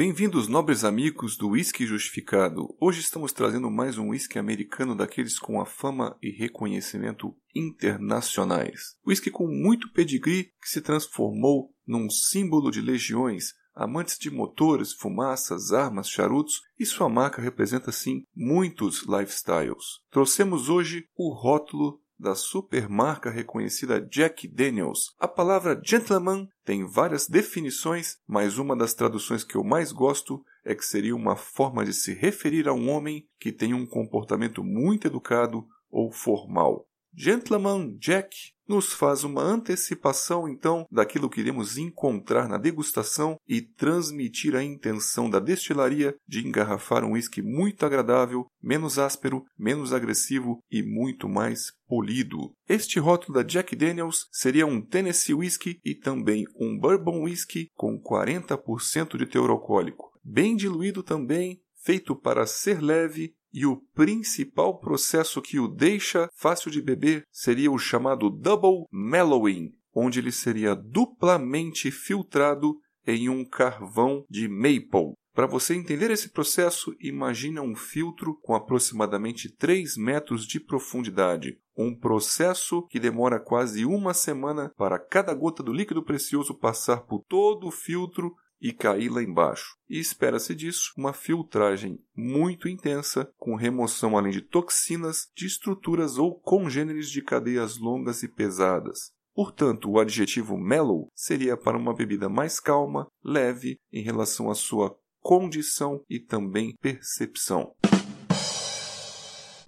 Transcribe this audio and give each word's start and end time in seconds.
Bem-vindos, 0.00 0.48
nobres 0.48 0.82
amigos 0.82 1.36
do 1.36 1.50
Whisky 1.50 1.84
Justificado. 1.84 2.74
Hoje 2.80 3.00
estamos 3.00 3.34
trazendo 3.34 3.70
mais 3.70 3.98
um 3.98 4.08
whisky 4.08 4.38
americano 4.38 4.96
daqueles 4.96 5.38
com 5.38 5.60
a 5.60 5.66
fama 5.66 6.16
e 6.22 6.30
reconhecimento 6.30 7.36
internacionais. 7.54 8.96
Whisky 9.06 9.30
com 9.30 9.46
muito 9.46 9.92
pedigree 9.92 10.54
que 10.58 10.70
se 10.70 10.80
transformou 10.80 11.74
num 11.86 12.08
símbolo 12.08 12.70
de 12.70 12.80
legiões, 12.80 13.52
amantes 13.74 14.18
de 14.18 14.30
motores, 14.30 14.94
fumaças, 14.94 15.70
armas, 15.70 16.08
charutos, 16.08 16.62
e 16.78 16.86
sua 16.86 17.10
marca 17.10 17.42
representa 17.42 17.92
sim 17.92 18.22
muitos 18.34 19.06
lifestyles. 19.06 19.84
Trouxemos 20.10 20.70
hoje 20.70 21.04
o 21.14 21.30
rótulo 21.34 22.00
da 22.20 22.34
supermarca 22.34 23.30
reconhecida 23.30 24.00
Jack 24.00 24.46
Daniels. 24.46 25.14
A 25.18 25.26
palavra 25.26 25.80
gentleman 25.82 26.46
tem 26.64 26.86
várias 26.86 27.26
definições, 27.26 28.18
mas 28.28 28.58
uma 28.58 28.76
das 28.76 28.92
traduções 28.92 29.42
que 29.42 29.56
eu 29.56 29.64
mais 29.64 29.90
gosto 29.90 30.44
é 30.64 30.74
que 30.74 30.84
seria 30.84 31.16
uma 31.16 31.34
forma 31.34 31.84
de 31.84 31.94
se 31.94 32.12
referir 32.12 32.68
a 32.68 32.74
um 32.74 32.90
homem 32.90 33.26
que 33.38 33.50
tem 33.50 33.72
um 33.72 33.86
comportamento 33.86 34.62
muito 34.62 35.06
educado 35.06 35.66
ou 35.90 36.12
formal. 36.12 36.86
Gentleman 37.12 37.96
Jack 37.98 38.36
nos 38.70 38.92
faz 38.92 39.24
uma 39.24 39.42
antecipação 39.42 40.48
então 40.48 40.86
daquilo 40.92 41.28
que 41.28 41.40
iremos 41.40 41.76
encontrar 41.76 42.48
na 42.48 42.56
degustação 42.56 43.36
e 43.48 43.60
transmitir 43.60 44.54
a 44.54 44.62
intenção 44.62 45.28
da 45.28 45.40
destilaria 45.40 46.14
de 46.26 46.46
engarrafar 46.46 47.04
um 47.04 47.14
whisky 47.14 47.42
muito 47.42 47.84
agradável, 47.84 48.46
menos 48.62 48.96
áspero, 48.96 49.44
menos 49.58 49.92
agressivo 49.92 50.60
e 50.70 50.84
muito 50.84 51.28
mais 51.28 51.72
polido. 51.88 52.52
Este 52.68 53.00
rótulo 53.00 53.34
da 53.34 53.42
Jack 53.42 53.74
Daniels 53.74 54.28
seria 54.30 54.64
um 54.64 54.80
Tennessee 54.80 55.34
Whisky 55.34 55.80
e 55.84 55.92
também 55.92 56.44
um 56.54 56.78
Bourbon 56.78 57.24
Whisky 57.24 57.66
com 57.74 58.00
40% 58.00 59.18
de 59.18 59.26
teor 59.26 59.50
alcoólico. 59.50 60.12
Bem 60.22 60.54
diluído 60.54 61.02
também, 61.02 61.60
feito 61.82 62.14
para 62.14 62.46
ser 62.46 62.80
leve 62.80 63.34
e 63.52 63.66
o 63.66 63.76
principal 63.94 64.78
processo 64.78 65.42
que 65.42 65.58
o 65.58 65.68
deixa 65.68 66.28
fácil 66.34 66.70
de 66.70 66.80
beber 66.80 67.24
seria 67.30 67.70
o 67.70 67.78
chamado 67.78 68.30
double 68.30 68.86
mellowing, 68.92 69.72
onde 69.94 70.18
ele 70.18 70.32
seria 70.32 70.74
duplamente 70.74 71.90
filtrado 71.90 72.76
em 73.06 73.28
um 73.28 73.44
carvão 73.44 74.24
de 74.28 74.48
maple. 74.48 75.14
Para 75.32 75.46
você 75.46 75.74
entender 75.74 76.10
esse 76.10 76.28
processo, 76.30 76.94
imagine 77.00 77.60
um 77.60 77.74
filtro 77.74 78.36
com 78.42 78.54
aproximadamente 78.54 79.48
3 79.48 79.96
metros 79.96 80.44
de 80.44 80.58
profundidade. 80.58 81.56
Um 81.76 81.94
processo 81.94 82.86
que 82.88 82.98
demora 82.98 83.38
quase 83.38 83.84
uma 83.86 84.12
semana 84.12 84.72
para 84.76 84.98
cada 84.98 85.32
gota 85.32 85.62
do 85.62 85.72
líquido 85.72 86.02
precioso 86.02 86.52
passar 86.52 87.02
por 87.02 87.24
todo 87.28 87.68
o 87.68 87.70
filtro 87.70 88.34
e 88.60 88.72
cair 88.72 89.08
lá 89.08 89.22
embaixo. 89.22 89.76
E 89.88 89.98
espera-se 89.98 90.54
disso 90.54 90.92
uma 90.96 91.12
filtragem 91.12 91.98
muito 92.14 92.68
intensa, 92.68 93.32
com 93.36 93.54
remoção 93.54 94.16
além 94.16 94.32
de 94.32 94.40
toxinas, 94.40 95.28
de 95.34 95.46
estruturas 95.46 96.18
ou 96.18 96.38
congêneres 96.38 97.10
de 97.10 97.22
cadeias 97.22 97.78
longas 97.78 98.22
e 98.22 98.28
pesadas. 98.28 99.12
Portanto, 99.34 99.90
o 99.90 99.98
adjetivo 99.98 100.58
mellow 100.58 101.08
seria 101.14 101.56
para 101.56 101.78
uma 101.78 101.94
bebida 101.94 102.28
mais 102.28 102.60
calma, 102.60 103.06
leve 103.24 103.78
em 103.92 104.02
relação 104.02 104.50
à 104.50 104.54
sua 104.54 104.96
condição 105.20 106.04
e 106.08 106.18
também 106.18 106.74
percepção. 106.80 107.74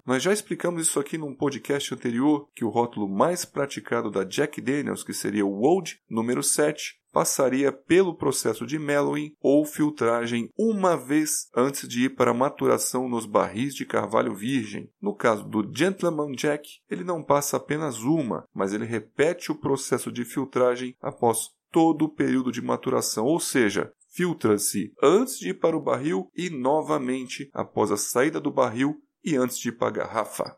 Nós 0.05 0.21
já 0.21 0.33
explicamos 0.33 0.83
isso 0.83 0.99
aqui 0.99 1.17
num 1.17 1.35
podcast 1.35 1.95
anterior, 1.95 2.49
que 2.57 2.65
o 2.65 2.69
rótulo 2.69 3.09
mais 3.09 3.45
praticado 3.45 4.11
da 4.11 4.25
Jack 4.25 4.61
Daniels, 4.61 5.05
que 5.05 5.15
seria 5.15 5.47
o 5.47 5.61
Old 5.61 5.97
número 6.11 6.43
7, 6.43 7.01
passaria 7.13 7.71
pelo 7.71 8.15
processo 8.15 8.67
de 8.67 8.79
mellowing 8.79 9.35
ou 9.41 9.65
filtragem 9.65 10.49
uma 10.57 10.97
vez 10.97 11.49
antes 11.55 11.87
de 11.87 12.05
ir 12.05 12.11
para 12.11 12.35
maturação 12.35 13.09
nos 13.09 13.27
barris 13.27 13.75
de 13.75 13.85
carvalho 13.85 14.35
virgem. 14.35 14.91
No 15.01 15.15
caso 15.15 15.45
do 15.45 15.71
Gentleman 15.73 16.33
Jack, 16.33 16.81
ele 16.91 17.05
não 17.05 17.23
passa 17.23 17.59
apenas 17.59 17.99
uma, 17.99 18.45
mas 18.55 18.73
ele 18.73 18.85
repete 18.85 19.53
o 19.53 19.55
processo 19.55 20.11
de 20.11 20.25
filtragem 20.25 20.97
após 21.01 21.51
todo 21.71 22.07
o 22.07 22.09
período 22.09 22.53
de 22.53 22.61
maturação, 22.61 23.25
ou 23.25 23.41
seja, 23.41 23.93
filtra-se 24.11 24.93
antes 25.03 25.39
de 25.39 25.51
ir 25.51 25.55
para 25.55 25.77
o 25.77 25.83
barril 25.83 26.31
e 26.37 26.51
novamente 26.51 27.51
após 27.53 27.91
a 27.91 27.97
saída 27.97 28.41
do 28.41 28.51
barril 28.51 29.01
e 29.25 29.37
antes 29.37 29.59
de 29.59 29.71
ir 29.71 29.73
para 29.73 29.89
a 29.89 29.91
garrafa. 29.93 30.57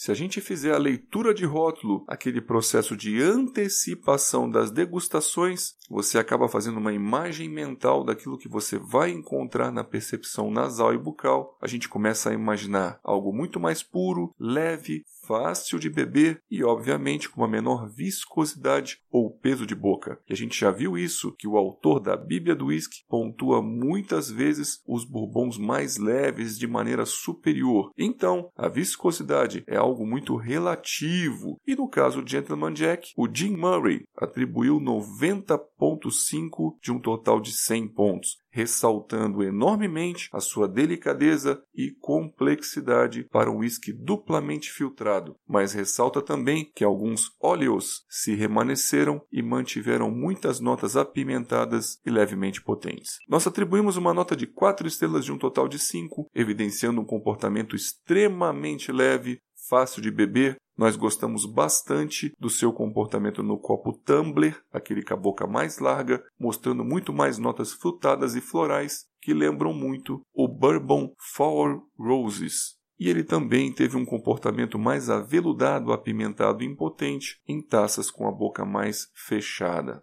Se 0.00 0.10
a 0.10 0.14
gente 0.14 0.40
fizer 0.40 0.72
a 0.72 0.78
leitura 0.78 1.34
de 1.34 1.44
rótulo, 1.44 2.06
aquele 2.08 2.40
processo 2.40 2.96
de 2.96 3.20
antecipação 3.20 4.50
das 4.50 4.70
degustações, 4.70 5.74
você 5.90 6.16
acaba 6.16 6.48
fazendo 6.48 6.78
uma 6.78 6.90
imagem 6.90 7.50
mental 7.50 8.02
daquilo 8.02 8.38
que 8.38 8.48
você 8.48 8.78
vai 8.78 9.10
encontrar 9.10 9.70
na 9.70 9.84
percepção 9.84 10.50
nasal 10.50 10.94
e 10.94 10.98
bucal. 10.98 11.58
A 11.60 11.66
gente 11.66 11.86
começa 11.86 12.30
a 12.30 12.32
imaginar 12.32 12.98
algo 13.04 13.30
muito 13.30 13.60
mais 13.60 13.82
puro, 13.82 14.34
leve, 14.40 15.04
fácil 15.30 15.78
de 15.78 15.88
beber 15.88 16.42
e, 16.50 16.64
obviamente, 16.64 17.28
com 17.28 17.40
uma 17.40 17.46
menor 17.46 17.88
viscosidade 17.88 18.98
ou 19.08 19.30
peso 19.30 19.64
de 19.64 19.76
boca. 19.76 20.18
E 20.28 20.32
a 20.32 20.36
gente 20.36 20.58
já 20.58 20.72
viu 20.72 20.98
isso, 20.98 21.32
que 21.38 21.46
o 21.46 21.56
autor 21.56 22.00
da 22.00 22.16
Bíblia 22.16 22.52
do 22.52 22.66
Whisky 22.66 23.04
pontua 23.08 23.62
muitas 23.62 24.28
vezes 24.28 24.82
os 24.84 25.04
bourbons 25.04 25.56
mais 25.56 25.98
leves 25.98 26.58
de 26.58 26.66
maneira 26.66 27.06
superior. 27.06 27.92
Então, 27.96 28.50
a 28.56 28.68
viscosidade 28.68 29.62
é 29.68 29.76
algo 29.76 30.04
muito 30.04 30.34
relativo. 30.34 31.60
E 31.64 31.76
no 31.76 31.88
caso 31.88 32.20
do 32.20 32.28
Gentleman 32.28 32.72
Jack, 32.72 33.12
o 33.16 33.28
Jim 33.32 33.56
Murray 33.56 34.02
atribuiu 34.16 34.80
90,5 34.80 36.74
de 36.82 36.90
um 36.90 36.98
total 36.98 37.40
de 37.40 37.52
100 37.52 37.86
pontos 37.86 38.40
ressaltando 38.50 39.42
enormemente 39.42 40.28
a 40.32 40.40
sua 40.40 40.68
delicadeza 40.68 41.62
e 41.74 41.90
complexidade 42.00 43.24
para 43.30 43.50
um 43.50 43.58
whisky 43.58 43.92
duplamente 43.92 44.70
filtrado, 44.70 45.36
mas 45.46 45.72
ressalta 45.72 46.20
também 46.20 46.70
que 46.74 46.84
alguns 46.84 47.30
óleos 47.40 48.04
se 48.08 48.34
remanesceram 48.34 49.22
e 49.32 49.42
mantiveram 49.42 50.10
muitas 50.10 50.60
notas 50.60 50.96
apimentadas 50.96 51.98
e 52.04 52.10
levemente 52.10 52.62
potentes. 52.62 53.18
Nós 53.28 53.46
atribuímos 53.46 53.96
uma 53.96 54.12
nota 54.12 54.36
de 54.36 54.46
4 54.46 54.86
estrelas 54.86 55.24
de 55.24 55.32
um 55.32 55.38
total 55.38 55.68
de 55.68 55.78
5, 55.78 56.28
evidenciando 56.34 57.00
um 57.00 57.04
comportamento 57.04 57.76
extremamente 57.76 58.92
leve, 58.92 59.40
fácil 59.68 60.02
de 60.02 60.10
beber, 60.10 60.56
nós 60.80 60.96
gostamos 60.96 61.44
bastante 61.44 62.32
do 62.40 62.48
seu 62.48 62.72
comportamento 62.72 63.42
no 63.42 63.58
copo 63.58 63.92
tumbler, 63.92 64.58
aquele 64.72 65.02
com 65.02 65.12
a 65.12 65.16
boca 65.16 65.46
mais 65.46 65.78
larga, 65.78 66.24
mostrando 66.38 66.82
muito 66.82 67.12
mais 67.12 67.36
notas 67.36 67.70
frutadas 67.70 68.34
e 68.34 68.40
florais 68.40 69.04
que 69.20 69.34
lembram 69.34 69.74
muito 69.74 70.22
o 70.32 70.48
Bourbon 70.48 71.12
Four 71.18 71.82
Roses. 71.98 72.78
E 72.98 73.10
ele 73.10 73.22
também 73.22 73.70
teve 73.70 73.98
um 73.98 74.06
comportamento 74.06 74.78
mais 74.78 75.10
aveludado, 75.10 75.92
apimentado 75.92 76.64
e 76.64 76.66
impotente 76.66 77.38
em 77.46 77.60
taças 77.60 78.10
com 78.10 78.26
a 78.26 78.32
boca 78.32 78.64
mais 78.64 79.08
fechada. 79.14 80.02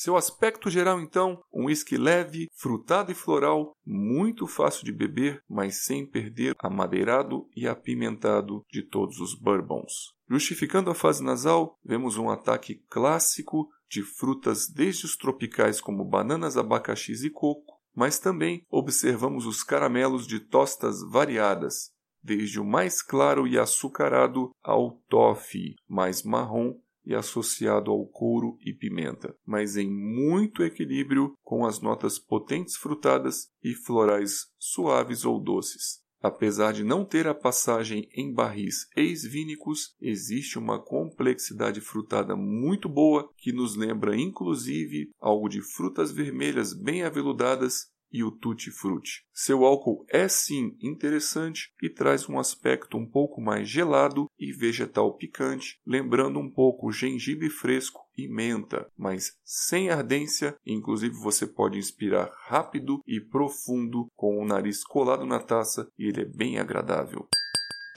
Seu 0.00 0.16
aspecto 0.16 0.70
geral, 0.70 0.98
então, 0.98 1.42
um 1.52 1.66
whisky 1.66 1.98
leve, 1.98 2.48
frutado 2.54 3.12
e 3.12 3.14
floral, 3.14 3.76
muito 3.84 4.46
fácil 4.46 4.82
de 4.82 4.92
beber, 4.92 5.42
mas 5.46 5.84
sem 5.84 6.06
perder 6.06 6.54
amadeirado 6.58 7.46
e 7.54 7.68
apimentado 7.68 8.64
de 8.72 8.82
todos 8.82 9.20
os 9.20 9.34
bourbons. 9.34 9.92
Justificando 10.26 10.88
a 10.88 10.94
fase 10.94 11.22
nasal, 11.22 11.76
vemos 11.84 12.16
um 12.16 12.30
ataque 12.30 12.82
clássico 12.88 13.68
de 13.90 14.02
frutas 14.02 14.70
desde 14.70 15.04
os 15.04 15.18
tropicais 15.18 15.82
como 15.82 16.02
bananas, 16.02 16.56
abacaxis 16.56 17.22
e 17.22 17.28
coco, 17.28 17.78
mas 17.94 18.18
também 18.18 18.64
observamos 18.70 19.44
os 19.44 19.62
caramelos 19.62 20.26
de 20.26 20.40
tostas 20.40 21.02
variadas, 21.10 21.90
desde 22.22 22.58
o 22.58 22.64
mais 22.64 23.02
claro 23.02 23.46
e 23.46 23.58
açucarado 23.58 24.50
ao 24.64 24.92
toffee, 25.10 25.74
mais 25.86 26.22
marrom 26.22 26.72
e 27.10 27.14
associado 27.14 27.90
ao 27.90 28.06
couro 28.06 28.56
e 28.64 28.72
pimenta, 28.72 29.34
mas 29.44 29.76
em 29.76 29.90
muito 29.90 30.62
equilíbrio 30.62 31.34
com 31.42 31.66
as 31.66 31.80
notas 31.80 32.20
potentes 32.20 32.76
frutadas 32.76 33.48
e 33.64 33.74
florais 33.74 34.46
suaves 34.56 35.24
ou 35.24 35.42
doces. 35.42 35.98
Apesar 36.22 36.72
de 36.72 36.84
não 36.84 37.04
ter 37.04 37.26
a 37.26 37.34
passagem 37.34 38.08
em 38.14 38.32
barris 38.32 38.86
ex-vínicos, 38.96 39.96
existe 40.00 40.56
uma 40.56 40.78
complexidade 40.78 41.80
frutada 41.80 42.36
muito 42.36 42.88
boa 42.88 43.28
que 43.38 43.52
nos 43.52 43.74
lembra 43.74 44.14
inclusive 44.16 45.10
algo 45.18 45.48
de 45.48 45.60
frutas 45.60 46.12
vermelhas 46.12 46.72
bem 46.72 47.02
aveludadas 47.02 47.88
e 48.12 48.24
o 48.24 48.30
Tutti 48.30 48.70
Frutti. 48.70 49.24
Seu 49.32 49.64
álcool 49.64 50.04
é 50.08 50.28
sim 50.28 50.76
interessante 50.82 51.72
e 51.82 51.88
traz 51.88 52.28
um 52.28 52.38
aspecto 52.38 52.96
um 52.96 53.06
pouco 53.06 53.40
mais 53.40 53.68
gelado 53.68 54.26
e 54.38 54.52
vegetal 54.52 55.16
picante, 55.16 55.78
lembrando 55.86 56.38
um 56.38 56.50
pouco 56.50 56.88
o 56.88 56.92
gengibre 56.92 57.48
fresco 57.48 58.00
e 58.16 58.28
menta, 58.28 58.86
mas 58.96 59.32
sem 59.44 59.90
ardência, 59.90 60.56
inclusive 60.66 61.14
você 61.14 61.46
pode 61.46 61.78
inspirar 61.78 62.30
rápido 62.46 63.00
e 63.06 63.20
profundo 63.20 64.06
com 64.14 64.38
o 64.38 64.46
nariz 64.46 64.84
colado 64.84 65.24
na 65.24 65.40
taça 65.40 65.88
e 65.98 66.08
ele 66.08 66.22
é 66.22 66.24
bem 66.26 66.58
agradável. 66.58 67.26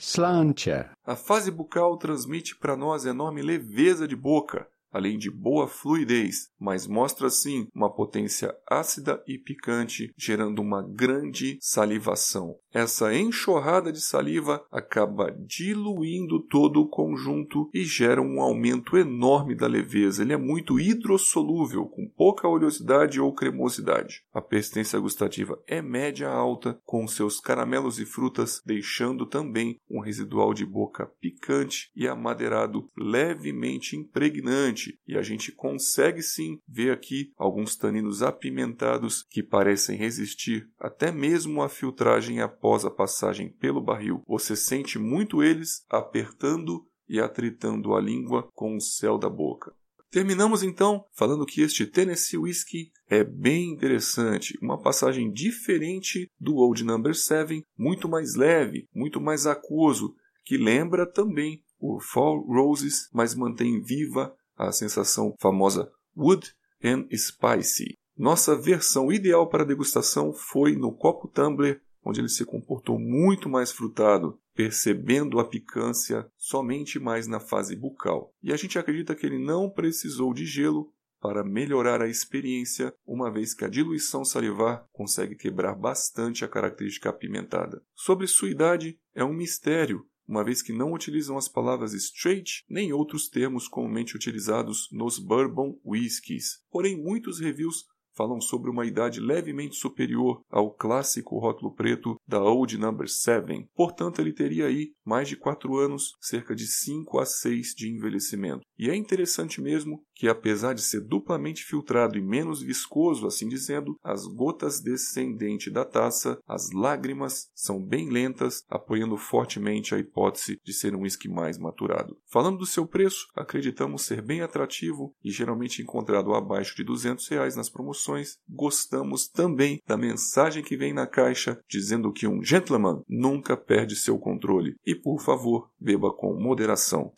Slantia. 0.00 0.90
A 1.04 1.16
fase 1.16 1.50
bucal 1.50 1.96
transmite 1.96 2.56
para 2.56 2.76
nós 2.76 3.06
enorme 3.06 3.42
leveza 3.42 4.06
de 4.06 4.16
boca, 4.16 4.68
além 4.94 5.18
de 5.18 5.28
boa 5.28 5.66
fluidez, 5.66 6.50
mas 6.58 6.86
mostra 6.86 7.28
sim 7.28 7.66
uma 7.74 7.92
potência 7.92 8.54
ácida 8.70 9.20
e 9.26 9.36
picante, 9.36 10.14
gerando 10.16 10.62
uma 10.62 10.82
grande 10.82 11.58
salivação. 11.60 12.56
Essa 12.74 13.14
enxurrada 13.14 13.92
de 13.92 14.00
saliva 14.00 14.66
acaba 14.68 15.30
diluindo 15.30 16.40
todo 16.40 16.80
o 16.80 16.88
conjunto 16.88 17.70
e 17.72 17.84
gera 17.84 18.20
um 18.20 18.40
aumento 18.40 18.98
enorme 18.98 19.54
da 19.54 19.68
leveza. 19.68 20.22
Ele 20.22 20.32
é 20.32 20.36
muito 20.36 20.80
hidrossolúvel, 20.80 21.86
com 21.86 22.08
pouca 22.08 22.48
oleosidade 22.48 23.20
ou 23.20 23.32
cremosidade. 23.32 24.24
A 24.34 24.42
persistência 24.42 24.98
gustativa 24.98 25.56
é 25.68 25.80
média 25.80 26.28
alta, 26.28 26.76
com 26.84 27.06
seus 27.06 27.38
caramelos 27.38 28.00
e 28.00 28.04
frutas 28.04 28.60
deixando 28.66 29.24
também 29.24 29.78
um 29.88 30.00
residual 30.00 30.52
de 30.52 30.66
boca 30.66 31.06
picante 31.20 31.92
e 31.94 32.08
amadeirado 32.08 32.90
levemente 32.98 33.96
impregnante. 33.96 34.98
E 35.06 35.16
a 35.16 35.22
gente 35.22 35.52
consegue 35.52 36.22
sim 36.22 36.58
ver 36.68 36.90
aqui 36.90 37.32
alguns 37.38 37.76
taninos 37.76 38.20
apimentados 38.20 39.24
que 39.30 39.44
parecem 39.44 39.96
resistir 39.96 40.68
até 40.80 41.12
mesmo 41.12 41.62
à 41.62 41.68
filtragem 41.68 42.40
após 42.64 42.82
a 42.86 42.90
passagem 42.90 43.50
pelo 43.50 43.82
barril. 43.82 44.22
Você 44.26 44.56
sente 44.56 44.98
muito 44.98 45.42
eles 45.42 45.84
apertando 45.90 46.86
e 47.06 47.20
atritando 47.20 47.94
a 47.94 48.00
língua 48.00 48.48
com 48.54 48.74
o 48.74 48.80
céu 48.80 49.18
da 49.18 49.28
boca. 49.28 49.74
Terminamos 50.10 50.62
então 50.62 51.04
falando 51.12 51.44
que 51.44 51.60
este 51.60 51.84
Tennessee 51.84 52.38
Whiskey 52.38 52.90
é 53.06 53.22
bem 53.22 53.68
interessante, 53.70 54.56
uma 54.62 54.80
passagem 54.80 55.30
diferente 55.30 56.30
do 56.40 56.56
Old 56.56 56.82
Number 56.84 57.14
7, 57.14 57.62
muito 57.76 58.08
mais 58.08 58.34
leve, 58.34 58.88
muito 58.94 59.20
mais 59.20 59.46
aquoso, 59.46 60.14
que 60.42 60.56
lembra 60.56 61.04
também 61.04 61.62
o 61.78 62.00
Fall 62.00 62.46
Roses, 62.46 63.10
mas 63.12 63.34
mantém 63.34 63.82
viva 63.82 64.34
a 64.56 64.72
sensação 64.72 65.34
famosa 65.38 65.92
Wood 66.16 66.50
and 66.82 67.08
Spicy. 67.14 67.98
Nossa 68.16 68.56
versão 68.56 69.12
ideal 69.12 69.50
para 69.50 69.66
degustação 69.66 70.32
foi 70.32 70.74
no 70.76 70.96
copo 70.96 71.28
tumbler, 71.28 71.82
onde 72.04 72.20
ele 72.20 72.28
se 72.28 72.44
comportou 72.44 72.98
muito 72.98 73.48
mais 73.48 73.72
frutado, 73.72 74.38
percebendo 74.54 75.40
a 75.40 75.44
picância 75.44 76.26
somente 76.36 76.98
mais 76.98 77.26
na 77.26 77.40
fase 77.40 77.74
bucal. 77.74 78.32
E 78.42 78.52
a 78.52 78.56
gente 78.56 78.78
acredita 78.78 79.14
que 79.14 79.26
ele 79.26 79.38
não 79.38 79.70
precisou 79.70 80.32
de 80.34 80.44
gelo 80.44 80.92
para 81.20 81.42
melhorar 81.42 82.02
a 82.02 82.06
experiência, 82.06 82.94
uma 83.06 83.32
vez 83.32 83.54
que 83.54 83.64
a 83.64 83.68
diluição 83.68 84.26
salivar 84.26 84.86
consegue 84.92 85.34
quebrar 85.34 85.74
bastante 85.74 86.44
a 86.44 86.48
característica 86.48 87.08
apimentada. 87.08 87.82
Sobre 87.94 88.26
sua 88.26 88.50
idade, 88.50 88.98
é 89.14 89.24
um 89.24 89.32
mistério, 89.32 90.06
uma 90.28 90.44
vez 90.44 90.60
que 90.60 90.72
não 90.72 90.92
utilizam 90.92 91.38
as 91.38 91.48
palavras 91.48 91.94
straight 91.94 92.62
nem 92.68 92.92
outros 92.92 93.28
termos 93.28 93.66
comumente 93.66 94.14
utilizados 94.14 94.88
nos 94.92 95.18
bourbon 95.18 95.78
whiskies. 95.82 96.62
Porém, 96.70 97.02
muitos 97.02 97.40
reviews 97.40 97.86
falam 98.14 98.40
sobre 98.40 98.70
uma 98.70 98.86
idade 98.86 99.20
levemente 99.20 99.76
superior 99.76 100.42
ao 100.50 100.72
clássico 100.72 101.38
rótulo 101.38 101.74
preto 101.74 102.16
da 102.26 102.42
Old 102.42 102.78
Number 102.78 103.08
7. 103.08 103.68
Portanto, 103.74 104.20
ele 104.20 104.32
teria 104.32 104.66
aí 104.66 104.92
mais 105.04 105.28
de 105.28 105.36
4 105.36 105.76
anos, 105.76 106.12
cerca 106.20 106.54
de 106.54 106.66
5 106.66 107.18
a 107.18 107.26
6 107.26 107.74
de 107.74 107.90
envelhecimento. 107.90 108.64
E 108.78 108.88
é 108.90 108.96
interessante 108.96 109.60
mesmo 109.60 110.02
que, 110.14 110.28
apesar 110.28 110.74
de 110.74 110.82
ser 110.82 111.00
duplamente 111.00 111.64
filtrado 111.64 112.16
e 112.16 112.22
menos 112.22 112.62
viscoso, 112.62 113.26
assim 113.26 113.48
dizendo, 113.48 113.98
as 114.02 114.26
gotas 114.26 114.80
descendentes 114.80 115.72
da 115.72 115.84
taça, 115.84 116.38
as 116.46 116.70
lágrimas, 116.72 117.48
são 117.54 117.82
bem 117.82 118.08
lentas, 118.08 118.64
apoiando 118.68 119.16
fortemente 119.16 119.94
a 119.94 119.98
hipótese 119.98 120.58
de 120.64 120.72
ser 120.72 120.94
um 120.94 121.00
whisky 121.00 121.28
mais 121.28 121.58
maturado. 121.58 122.16
Falando 122.30 122.58
do 122.58 122.66
seu 122.66 122.86
preço, 122.86 123.26
acreditamos 123.34 124.02
ser 124.02 124.22
bem 124.22 124.40
atrativo 124.40 125.14
e 125.22 125.30
geralmente 125.30 125.82
encontrado 125.82 126.34
abaixo 126.34 126.76
de 126.76 126.84
200 126.84 127.26
reais 127.28 127.56
nas 127.56 127.68
promoções. 127.68 128.36
Gostamos 128.48 129.28
também 129.28 129.80
da 129.86 129.96
mensagem 129.96 130.62
que 130.62 130.76
vem 130.76 130.92
na 130.92 131.06
caixa 131.06 131.58
dizendo 131.68 132.12
que 132.12 132.26
um 132.26 132.42
gentleman 132.42 133.02
nunca 133.08 133.56
perde 133.56 133.96
seu 133.96 134.18
controle 134.18 134.76
e, 134.86 134.94
por 134.94 135.20
favor, 135.20 135.70
beba 135.80 136.12
com 136.12 136.34
moderação. 136.34 137.12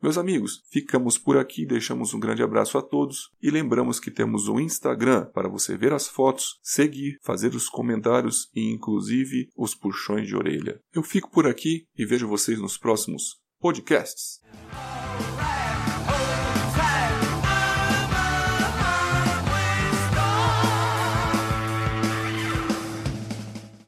Meus 0.00 0.16
amigos, 0.16 0.62
ficamos 0.70 1.18
por 1.18 1.36
aqui, 1.36 1.66
deixamos 1.66 2.14
um 2.14 2.20
grande 2.20 2.40
abraço 2.40 2.78
a 2.78 2.82
todos 2.82 3.30
e 3.42 3.50
lembramos 3.50 3.98
que 3.98 4.12
temos 4.12 4.46
o 4.46 4.60
Instagram 4.60 5.26
para 5.34 5.48
você 5.48 5.76
ver 5.76 5.92
as 5.92 6.06
fotos, 6.06 6.60
seguir, 6.62 7.18
fazer 7.20 7.52
os 7.52 7.68
comentários 7.68 8.48
e 8.54 8.70
inclusive 8.70 9.48
os 9.56 9.74
puxões 9.74 10.28
de 10.28 10.36
orelha. 10.36 10.80
Eu 10.94 11.02
fico 11.02 11.28
por 11.28 11.48
aqui 11.48 11.84
e 11.96 12.06
vejo 12.06 12.28
vocês 12.28 12.60
nos 12.60 12.78
próximos 12.78 13.40
podcasts. 13.58 14.40